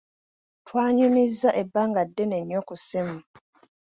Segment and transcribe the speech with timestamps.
[0.65, 3.17] Twanyumizza ebbanga ddene nnyo ku ssimu.